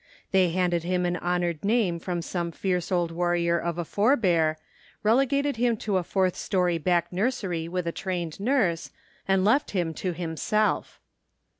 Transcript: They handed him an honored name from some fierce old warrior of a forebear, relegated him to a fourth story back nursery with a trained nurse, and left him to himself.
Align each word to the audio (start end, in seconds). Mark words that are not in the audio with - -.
They 0.31 0.49
handed 0.49 0.81
him 0.81 1.05
an 1.05 1.15
honored 1.17 1.63
name 1.63 1.99
from 1.99 2.23
some 2.23 2.51
fierce 2.51 2.91
old 2.91 3.11
warrior 3.11 3.59
of 3.59 3.77
a 3.77 3.85
forebear, 3.85 4.57
relegated 5.03 5.57
him 5.57 5.77
to 5.77 5.97
a 5.97 6.03
fourth 6.03 6.35
story 6.35 6.79
back 6.79 7.13
nursery 7.13 7.67
with 7.67 7.85
a 7.85 7.91
trained 7.91 8.39
nurse, 8.39 8.89
and 9.27 9.45
left 9.45 9.69
him 9.77 9.93
to 9.93 10.13
himself. 10.13 10.99